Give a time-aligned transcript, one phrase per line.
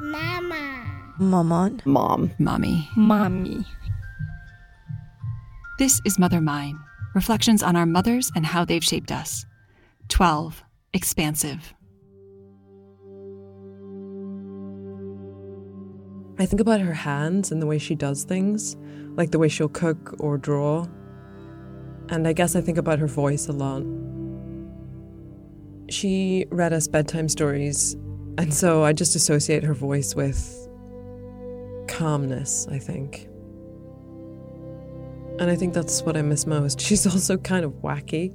[0.00, 1.14] Mama.
[1.18, 1.80] Maman.
[1.86, 2.30] Mom.
[2.38, 2.86] Mommy.
[2.96, 3.64] Mommy.
[5.78, 6.78] This is Mother Mine
[7.14, 9.46] Reflections on Our Mothers and How They've Shaped Us.
[10.08, 10.62] 12.
[10.92, 11.72] Expansive.
[16.38, 18.76] I think about her hands and the way she does things,
[19.16, 20.86] like the way she'll cook or draw.
[22.10, 23.82] And I guess I think about her voice a lot.
[25.88, 27.96] She read us bedtime stories,
[28.38, 30.68] and so I just associate her voice with
[31.88, 33.28] calmness, I think.
[35.38, 36.80] And I think that's what I miss most.
[36.80, 38.34] She's also kind of wacky.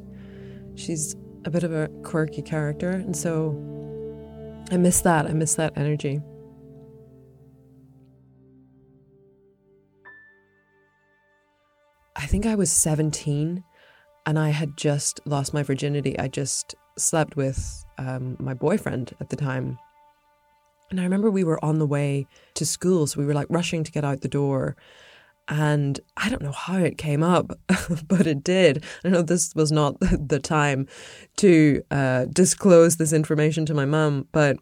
[0.76, 1.16] She's
[1.46, 3.52] a bit of a quirky character, and so
[4.72, 5.26] I miss that.
[5.26, 6.22] I miss that energy.
[12.16, 13.64] I think I was 17
[14.26, 16.18] and I had just lost my virginity.
[16.20, 19.80] I just slept with um, my boyfriend at the time.
[20.92, 23.84] And I remember we were on the way to school, so we were like rushing
[23.84, 24.76] to get out the door.
[25.48, 27.58] And I don't know how it came up,
[28.08, 28.84] but it did.
[29.04, 30.88] I know this was not the time
[31.38, 34.58] to uh, disclose this information to my mum, but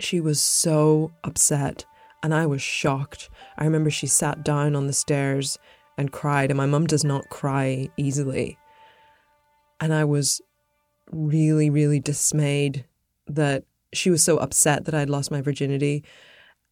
[0.00, 1.84] she was so upset
[2.22, 3.28] and I was shocked.
[3.58, 5.58] I remember she sat down on the stairs
[5.98, 8.58] and cried, and my mum does not cry easily.
[9.80, 10.40] And I was
[11.10, 12.84] really, really dismayed
[13.26, 16.04] that she was so upset that I'd lost my virginity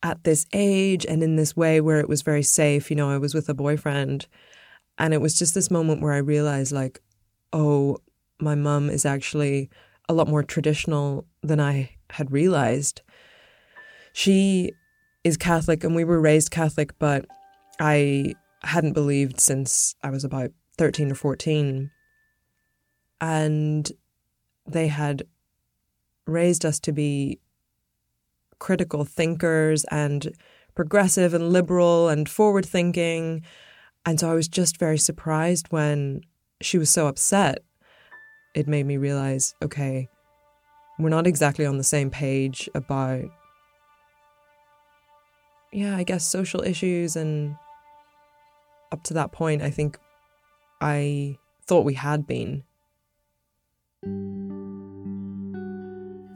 [0.03, 2.91] at this age and in this way where it was very safe.
[2.91, 4.27] You know, I was with a boyfriend.
[4.99, 7.01] And it was just this moment where I realized, like,
[7.53, 7.99] oh,
[8.39, 9.71] my mum is actually
[10.09, 13.01] a lot more traditional than I had realized.
[14.13, 14.73] She
[15.25, 17.27] is Catholic and we were raised Catholic, but
[17.79, 21.91] I hadn't believed since I was about 13 or 14.
[23.21, 23.93] And
[24.67, 25.23] they had
[26.27, 27.39] raised us to be
[28.59, 30.33] critical thinkers and
[30.75, 33.45] progressive and liberal and forward thinking.
[34.07, 36.23] And so I was just very surprised when
[36.61, 37.63] she was so upset.
[38.55, 40.09] It made me realize okay,
[40.99, 43.25] we're not exactly on the same page about,
[45.73, 47.57] yeah, I guess social issues and
[48.93, 49.99] up to that point, I think
[50.81, 52.65] I thought we had been.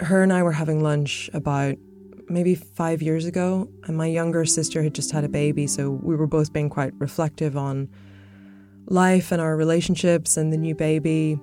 [0.00, 1.77] Her and I were having lunch about
[2.28, 6.16] maybe five years ago, and my younger sister had just had a baby, so we
[6.16, 7.88] were both being quite reflective on
[8.87, 11.38] life and our relationships and the new baby.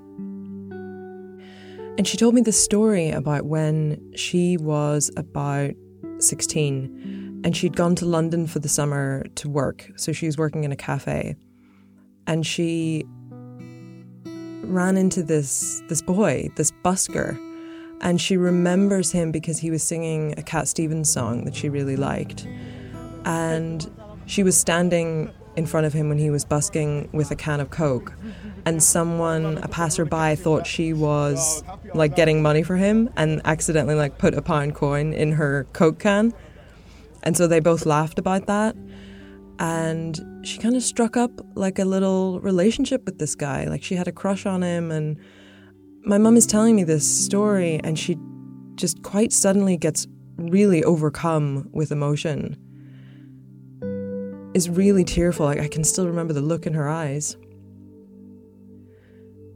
[1.97, 5.71] And she told me this story about when she was about
[6.19, 9.89] 16 and she'd gone to London for the summer to work.
[9.95, 11.35] So she was working in a cafe.
[12.27, 13.03] And she
[14.63, 17.37] ran into this this boy, this busker.
[18.01, 21.95] And she remembers him because he was singing a Cat Stevens song that she really
[21.95, 22.47] liked.
[23.25, 23.89] And
[24.25, 27.69] she was standing in front of him when he was busking with a can of
[27.69, 28.13] Coke.
[28.65, 31.63] And someone, a passerby, thought she was
[31.93, 35.99] like getting money for him and accidentally like put a pound coin in her Coke
[35.99, 36.33] can.
[37.23, 38.75] And so they both laughed about that.
[39.59, 43.65] And she kind of struck up like a little relationship with this guy.
[43.65, 44.89] Like she had a crush on him.
[44.89, 45.17] And
[46.03, 48.17] my mum is telling me this story, and she
[48.75, 50.07] just quite suddenly gets
[50.37, 52.57] really overcome with emotion.
[54.53, 55.45] Is really tearful.
[55.45, 57.37] Like I can still remember the look in her eyes.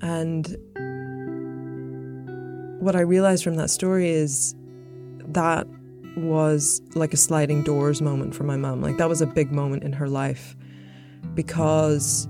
[0.01, 0.55] And
[2.79, 4.55] what I realized from that story is
[5.27, 5.67] that
[6.15, 8.81] was like a sliding doors moment for my mum.
[8.81, 10.55] Like that was a big moment in her life
[11.33, 12.27] because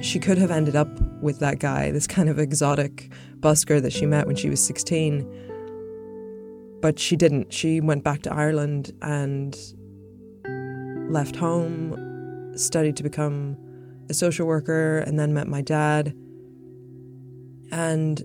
[0.00, 0.88] she could have ended up
[1.26, 3.10] with that guy, this kind of exotic
[3.40, 5.28] busker that she met when she was 16.
[6.80, 7.52] But she didn't.
[7.52, 9.54] She went back to Ireland and
[11.12, 13.58] left home, studied to become
[14.08, 16.14] a social worker, and then met my dad.
[17.70, 18.22] And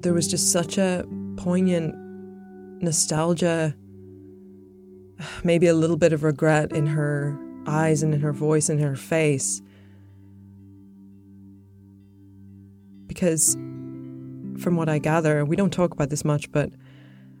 [0.00, 1.04] there was just such a
[1.36, 1.94] poignant
[2.82, 3.74] nostalgia
[5.42, 8.96] maybe a little bit of regret in her eyes and in her voice and her
[8.96, 9.62] face.
[13.14, 13.54] Because,
[14.62, 16.70] from what I gather, we don't talk about this much, but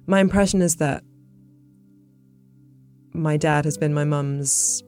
[0.06, 1.02] my impression is that
[3.12, 4.82] my dad has been my mum's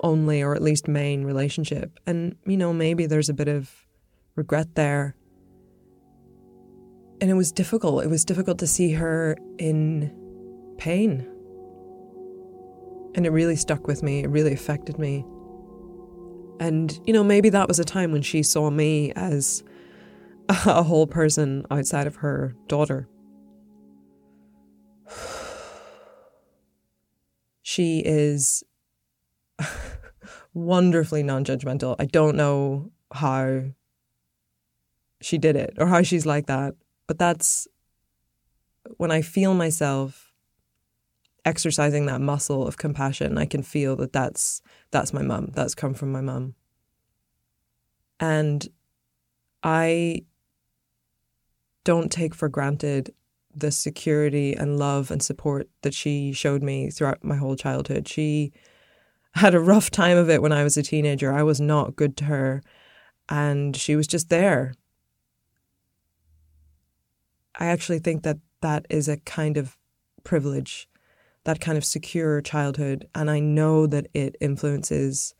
[0.00, 1.98] only or at least main relationship.
[2.06, 3.70] And, you know, maybe there's a bit of
[4.36, 5.14] regret there.
[7.20, 8.04] And it was difficult.
[8.04, 10.14] It was difficult to see her in
[10.78, 11.26] pain
[13.18, 14.20] and it really stuck with me.
[14.20, 15.24] It really affected me.
[16.60, 19.62] And, you know, maybe that was a time when she saw me as
[20.66, 23.06] a whole person outside of her daughter.
[27.62, 28.64] she is
[30.54, 31.96] wonderfully non judgmental.
[31.98, 33.64] I don't know how
[35.20, 36.74] she did it or how she's like that,
[37.06, 37.68] but that's
[38.96, 40.28] when I feel myself
[41.44, 44.60] exercising that muscle of compassion, I can feel that that's
[44.90, 45.50] that's my mum.
[45.54, 46.54] That's come from my mum.
[48.20, 48.66] And
[49.62, 50.24] I
[51.84, 53.14] don't take for granted
[53.54, 58.06] the security and love and support that she showed me throughout my whole childhood.
[58.06, 58.52] She
[59.34, 61.32] had a rough time of it when I was a teenager.
[61.32, 62.62] I was not good to her,
[63.28, 64.74] and she was just there.
[67.58, 69.76] I actually think that that is a kind of
[70.24, 70.88] privilege,
[71.44, 73.08] that kind of secure childhood.
[73.14, 75.34] And I know that it influences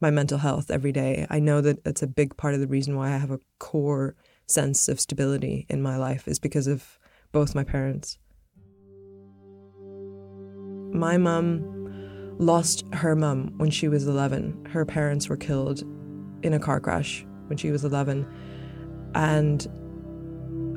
[0.00, 1.26] my mental health every day.
[1.28, 4.14] I know that it's a big part of the reason why I have a core
[4.48, 6.98] sense of stability in my life is because of
[7.32, 8.18] both my parents.
[10.92, 14.66] My mum lost her mum when she was 11.
[14.70, 15.82] Her parents were killed
[16.42, 18.26] in a car crash when she was 11.
[19.14, 19.66] And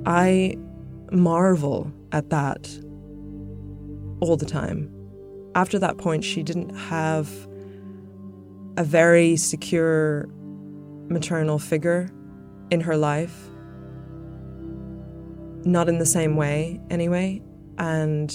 [0.06, 0.57] I
[1.12, 2.67] marvel at that
[4.19, 4.94] all the time.
[5.56, 7.29] After that point, she didn't have
[8.77, 10.29] a very secure
[11.09, 12.09] maternal figure
[12.69, 13.50] in her life.
[15.63, 17.42] Not in the same way, anyway.
[17.78, 18.31] And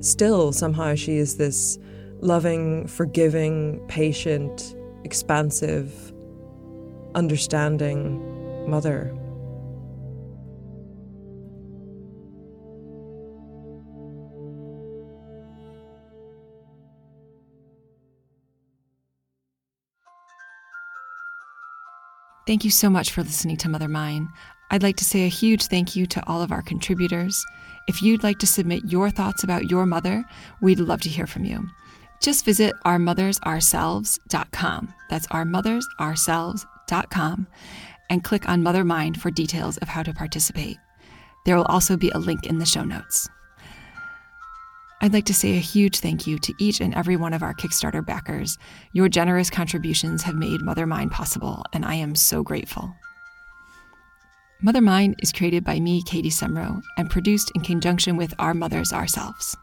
[0.00, 1.78] still, somehow, she is this
[2.20, 4.74] loving, forgiving, patient,
[5.04, 6.12] expansive,
[7.14, 9.14] understanding mother.
[22.46, 24.30] Thank you so much for listening to Mother Mine.
[24.70, 27.42] I'd like to say a huge thank you to all of our contributors.
[27.86, 30.24] If you'd like to submit your thoughts about your mother,
[30.60, 31.68] we'd love to hear from you.
[32.20, 34.94] Just visit ourmothersourselves.com.
[35.08, 37.46] That's ourmothersourselves.com
[38.10, 40.76] and click on Mother Mine for details of how to participate.
[41.44, 43.28] There will also be a link in the show notes.
[45.00, 47.54] I'd like to say a huge thank you to each and every one of our
[47.54, 48.58] Kickstarter backers.
[48.92, 52.92] Your generous contributions have made Mother Mine possible, and I am so grateful.
[54.60, 58.92] Mother Mine is created by me, Katie Semro, and produced in conjunction with Our Mothers
[58.92, 59.56] Ourselves.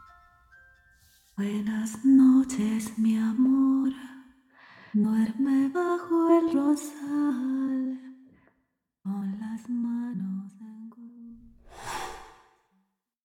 [1.36, 3.92] Buenas noches, mi amor.
[4.94, 7.98] Duerme bajo el rosal
[9.04, 10.55] con las manos